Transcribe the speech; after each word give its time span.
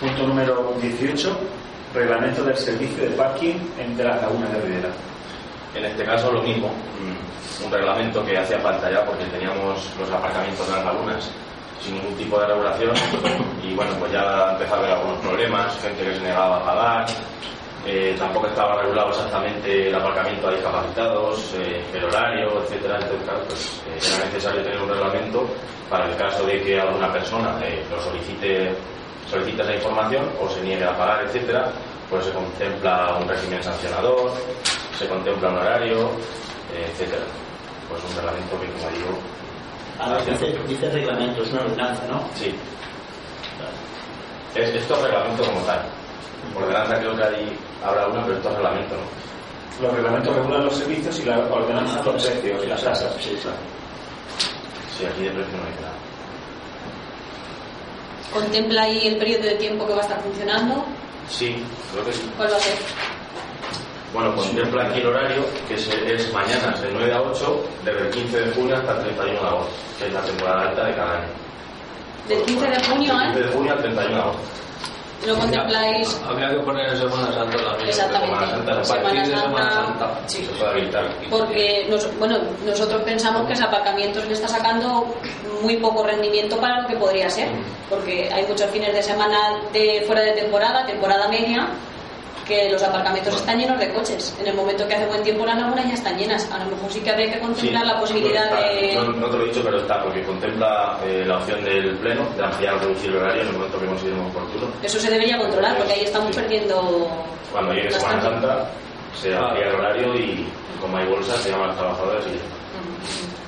Punto 0.00 0.26
número 0.26 0.74
18. 0.80 1.38
Reglamento 1.94 2.42
del 2.42 2.56
servicio 2.56 3.04
de 3.04 3.10
parking 3.10 3.54
entre 3.78 4.04
las 4.04 4.20
lagunas 4.22 4.52
de 4.52 4.60
Rivera. 4.60 4.88
En 5.74 5.84
este 5.84 6.04
caso 6.04 6.32
lo 6.32 6.42
mismo, 6.42 6.68
mm, 6.68 7.64
un 7.66 7.72
reglamento 7.72 8.24
que 8.24 8.36
hacía 8.36 8.58
falta 8.58 8.90
ya 8.90 9.04
porque 9.04 9.24
teníamos 9.26 9.88
los 9.98 10.10
aparcamientos 10.10 10.66
de 10.66 10.72
las 10.72 10.84
lagunas 10.84 11.30
sin 11.80 11.94
ningún 11.94 12.14
tipo 12.14 12.40
de 12.40 12.46
regulación 12.46 12.92
y 13.62 13.74
bueno, 13.74 13.92
pues 13.98 14.12
ya 14.12 14.52
empezó 14.52 14.74
a 14.74 14.78
haber 14.78 14.90
algunos 14.92 15.18
problemas, 15.18 15.78
gente 15.80 16.02
que 16.02 16.14
se 16.14 16.20
negaba 16.22 16.56
a 16.56 16.64
pagar, 16.64 17.06
eh, 17.86 18.16
tampoco 18.18 18.46
estaba 18.46 18.80
regulado 18.80 19.10
exactamente 19.10 19.88
el 19.88 19.94
aparcamiento 19.94 20.48
a 20.48 20.52
discapacitados, 20.52 21.54
eh, 21.54 21.84
el 21.92 22.04
horario, 22.04 22.62
etcétera, 22.62 22.94
entonces 22.96 23.22
claro, 23.24 23.40
pues 23.46 23.82
eh, 23.86 24.14
era 24.14 24.24
necesario 24.24 24.62
tener 24.62 24.80
un 24.80 24.88
reglamento 24.88 25.46
para 25.90 26.08
el 26.08 26.16
caso 26.16 26.46
de 26.46 26.62
que 26.62 26.80
alguna 26.80 27.12
persona 27.12 27.58
eh, 27.62 27.84
lo 27.90 28.00
solicite 28.00 28.74
solicita 29.34 29.62
esa 29.64 29.74
información 29.74 30.24
o 30.40 30.48
se 30.48 30.60
niegue 30.62 30.84
a 30.84 30.96
pagar, 30.96 31.24
etcétera, 31.26 31.70
pues 32.08 32.24
se 32.24 32.32
contempla 32.32 33.16
un 33.20 33.28
régimen 33.28 33.62
sancionador, 33.62 34.32
se 34.98 35.08
contempla 35.08 35.48
un 35.48 35.58
horario, 35.58 36.10
etcétera. 36.72 37.24
Pues 37.88 38.02
un 38.04 38.16
reglamento 38.16 38.60
que, 38.60 38.66
como 38.70 38.90
digo, 38.90 39.18
Ahora 39.98 40.18
dice, 40.24 40.58
dice 40.66 40.90
reglamento, 40.90 41.42
es 41.42 41.52
una 41.52 41.62
ordenanza, 41.62 42.02
¿no? 42.08 42.20
sí. 42.34 42.54
Es, 44.54 44.70
esto 44.70 44.94
es 44.94 45.02
reglamento 45.02 45.44
como 45.44 45.60
tal. 45.62 45.82
Ordenanza 46.54 46.98
creo 46.98 47.16
que 47.16 47.24
hay, 47.24 47.58
habrá 47.84 48.06
una, 48.06 48.22
pero 48.22 48.36
esto 48.36 48.48
es 48.50 48.54
reglamento, 48.54 48.94
¿no? 48.94 49.84
Los 49.86 49.94
reglamentos 49.94 50.36
regulan 50.36 50.64
los 50.64 50.76
servicios 50.76 51.18
y 51.18 51.24
la 51.24 51.38
ordenanza 51.38 52.02
los 52.04 52.22
precios 52.24 52.64
y 52.64 52.66
las 52.68 52.82
tasas. 52.82 53.12
Sí, 53.20 53.36
claro. 53.42 53.56
Sí, 54.96 55.04
aquí 55.04 55.22
de 55.22 55.30
precio 55.30 55.56
no 55.58 55.64
hay 55.64 55.74
nada. 55.82 55.94
¿Contempla 58.32 58.82
ahí 58.82 59.06
el 59.06 59.16
periodo 59.16 59.44
de 59.44 59.54
tiempo 59.56 59.86
que 59.86 59.92
va 59.92 60.00
a 60.00 60.02
estar 60.02 60.22
funcionando? 60.22 60.84
Sí, 61.28 61.56
creo 61.92 62.04
que 62.04 62.12
sí. 62.12 62.30
¿Cuál 62.36 62.52
va 62.52 62.56
a 62.56 62.60
ser? 62.60 62.74
Bueno, 64.12 64.34
contempla 64.36 64.84
aquí 64.84 65.00
el 65.00 65.06
horario, 65.06 65.44
que 65.66 65.74
es, 65.74 65.88
es 65.88 66.32
mañana 66.32 66.70
de 66.78 66.88
9 66.92 67.12
a 67.12 67.22
8, 67.22 67.64
desde 67.84 68.00
el 68.00 68.10
15 68.10 68.40
de 68.40 68.52
junio 68.52 68.76
hasta 68.76 68.92
el 68.92 68.98
31 69.02 69.40
de 69.40 69.46
agosto, 69.48 69.74
que 69.98 70.06
es 70.06 70.12
la 70.12 70.20
temporada 70.22 70.68
alta 70.68 70.84
de 70.84 70.94
cada 70.94 71.18
año. 71.18 71.28
Del 72.28 72.42
15 72.42 72.66
de 72.66 72.84
junio 72.84 73.16
al... 73.16 73.32
15 73.32 73.40
de 73.40 73.52
junio 73.52 73.72
al 73.72 73.78
31 73.82 74.14
de 74.14 74.22
agosto. 74.22 74.42
¿No 75.26 75.34
contempláis 75.36 76.20
Habría 76.28 76.50
que 76.50 76.56
poner 76.56 76.88
en 76.88 76.96
Semana 76.98 77.32
Santa 77.32 77.56
también. 77.56 77.88
exactamente 77.88 78.46
Semana 78.84 78.84
Santa, 78.84 78.84
Semana. 78.84 80.20
Sí. 80.26 80.48
Porque 81.30 81.86
nos- 81.90 82.18
bueno, 82.18 82.38
nosotros 82.64 83.02
pensamos 83.02 83.46
que 83.46 83.52
ese 83.54 83.64
aparcamiento 83.64 84.20
le 84.24 84.32
está 84.34 84.48
sacando 84.48 85.14
muy 85.62 85.76
poco 85.78 86.04
rendimiento 86.04 86.56
para 86.58 86.82
lo 86.82 86.88
que 86.88 86.96
podría 86.96 87.28
ser, 87.30 87.48
porque 87.88 88.30
hay 88.32 88.44
muchos 88.46 88.70
fines 88.70 88.92
de 88.92 89.02
semana 89.02 89.60
de 89.72 90.02
fuera 90.06 90.20
de 90.22 90.32
temporada, 90.32 90.84
temporada 90.86 91.28
media, 91.28 91.68
que 92.46 92.70
los 92.70 92.82
aparcamientos 92.82 93.34
están 93.34 93.58
llenos 93.58 93.78
de 93.78 93.92
coches. 93.92 94.36
En 94.40 94.46
el 94.46 94.54
momento 94.54 94.86
que 94.86 94.94
hace 94.94 95.06
buen 95.06 95.22
tiempo 95.22 95.46
las 95.46 95.58
lagunas 95.58 95.86
ya 95.86 95.94
están 95.94 96.16
llenas. 96.18 96.50
A 96.50 96.58
lo 96.58 96.70
mejor 96.70 96.92
sí 96.92 97.00
que 97.00 97.10
habría 97.10 97.32
que 97.32 97.40
contemplar 97.40 97.86
la 97.86 98.00
posibilidad 98.00 98.44
está. 98.44 98.68
de... 98.68 98.94
No, 98.94 99.04
no 99.04 99.30
te 99.30 99.38
lo 99.38 99.44
he 99.44 99.48
dicho, 99.48 99.62
pero 99.64 99.78
está, 99.78 100.02
porque 100.02 100.22
contempla 100.22 100.98
eh, 101.04 101.24
la 101.26 101.38
opción 101.38 101.64
del 101.64 101.96
pleno 101.98 102.22
de 102.36 102.44
ampliar 102.44 102.74
o 102.74 102.78
reducir 102.78 103.10
el 103.10 103.16
horario 103.16 103.42
en 103.42 103.48
el 103.48 103.54
momento 103.54 103.80
que 103.80 103.86
consideremos 103.86 104.30
oportuno. 104.34 104.66
Eso 104.82 104.98
se 105.00 105.10
debería 105.10 105.38
controlar, 105.38 105.76
porque 105.76 105.92
ahí 105.92 106.04
estamos 106.04 106.34
perdiendo... 106.34 107.08
Cuando 107.52 107.72
llegue 107.72 107.90
Semana. 107.92 108.22
Santa, 108.22 108.70
se 109.20 109.34
amplía 109.34 109.68
el 109.68 109.74
horario 109.74 110.14
y 110.14 110.46
como 110.80 110.96
hay 110.98 111.06
bolsas, 111.06 111.40
se 111.40 111.50
llaman 111.50 111.66
a 111.66 111.68
las 111.68 111.78
trabajadoras 111.78 112.24
y 112.26 112.30
ya 112.30 112.36
está. 112.36 113.43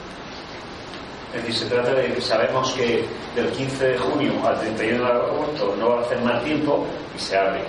Es 1.36 1.44
decir, 1.46 1.54
se 1.54 1.66
trata 1.74 1.92
de 1.94 2.12
que 2.14 2.20
sabemos 2.20 2.72
que 2.72 3.04
del 3.34 3.48
15 3.50 3.88
de 3.88 3.98
junio 3.98 4.32
al 4.46 4.58
31 4.60 5.04
de 5.04 5.10
agosto 5.10 5.74
no 5.78 5.90
va 5.90 5.98
a 5.98 6.00
hacer 6.02 6.20
mal 6.22 6.42
tiempo 6.42 6.84
y 7.16 7.20
se 7.20 7.36
abre. 7.36 7.60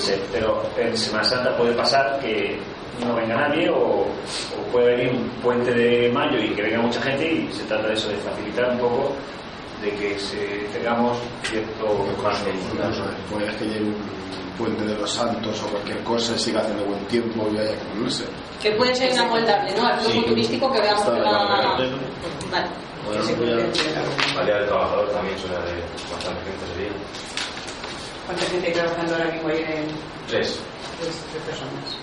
Se- 0.00 0.20
pero 0.32 0.62
en 0.78 0.96
Semana 0.96 1.24
Santa 1.24 1.56
puede 1.56 1.72
pasar 1.74 2.18
que 2.20 2.58
no 3.04 3.14
venga 3.16 3.34
nadie 3.34 3.68
o, 3.70 3.76
o 4.06 4.06
puede 4.72 4.96
venir 4.96 5.12
un 5.12 5.28
puente 5.42 5.72
de 5.72 6.10
mayo 6.12 6.38
y 6.38 6.50
que 6.50 6.62
venga 6.62 6.78
mucha 6.80 7.00
gente 7.02 7.26
y 7.32 7.52
se 7.52 7.64
trata 7.64 7.88
de 7.88 7.94
eso, 7.94 8.08
de 8.08 8.16
facilitar 8.18 8.70
un 8.70 8.78
poco 8.78 9.12
de 9.84 9.90
que 9.96 10.18
se, 10.18 10.36
tengamos 10.72 11.18
cierto 11.42 12.06
margen. 12.22 12.52
Puede 13.30 13.54
que 13.56 13.64
llegue 13.66 13.84
un 13.84 13.96
puente 14.58 14.84
de 14.84 14.94
los 14.96 15.10
santos 15.12 15.62
o 15.62 15.66
cualquier 15.68 16.02
cosa 16.04 16.34
y 16.34 16.38
siga 16.38 16.60
haciendo 16.60 16.84
buen 16.84 17.04
tiempo 17.06 17.48
y 17.52 17.58
haya 17.58 17.72
que 17.72 17.84
ponerse. 17.86 18.24
Que 18.62 18.70
puede 18.72 18.94
ser 18.94 19.12
inamoldable, 19.12 19.74
¿no? 19.76 19.86
Al 19.86 20.00
flujo 20.00 20.20
Sí. 20.20 20.24
turístico 20.28 20.72
que 20.72 20.80
veamos 20.80 21.00
Está 21.02 21.14
que 21.14 21.20
va... 21.20 21.44
vale. 21.44 21.90
Vale. 22.50 22.66
Bueno, 23.04 23.22
pues 23.36 23.78
ya- 23.94 24.40
Al 24.40 24.66
trabajador 24.66 25.10
también 25.10 25.38
suele 25.38 25.56
haber 25.56 25.82
bastante 26.10 26.40
gente 26.44 26.64
ese 26.72 26.80
día. 26.82 26.92
¿Cuánta 28.26 28.44
gente 28.46 28.66
hay 28.68 28.72
trabajando 28.72 29.14
ahora 29.14 29.30
mismo 29.32 29.48
ahí 29.48 29.58
en 29.68 29.86
Tres. 30.28 30.58
tres, 31.00 31.24
tres 31.30 31.42
personas? 31.44 31.96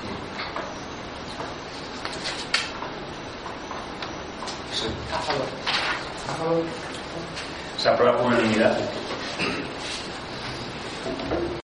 A 5.14 5.20
favor. 5.20 5.46
A 6.30 6.34
favor. 6.36 6.64
Se 7.82 7.90
aprueba 7.90 8.16
por 8.16 8.28
unanimidad. 8.28 8.78